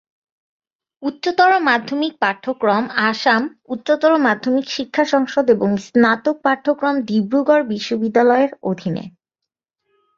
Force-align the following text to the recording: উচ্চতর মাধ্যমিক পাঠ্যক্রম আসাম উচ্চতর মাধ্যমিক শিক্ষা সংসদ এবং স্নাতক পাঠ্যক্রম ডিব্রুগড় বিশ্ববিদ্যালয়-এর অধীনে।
উচ্চতর 1.03 1.51
মাধ্যমিক 1.61 2.13
পাঠ্যক্রম 2.19 2.83
আসাম 3.09 3.41
উচ্চতর 3.67 4.13
মাধ্যমিক 4.19 4.65
শিক্ষা 4.69 5.03
সংসদ 5.13 5.45
এবং 5.49 5.69
স্নাতক 5.85 6.35
পাঠ্যক্রম 6.45 6.95
ডিব্রুগড় 7.01 7.63
বিশ্ববিদ্যালয়-এর 7.73 8.51
অধীনে। 8.69 9.03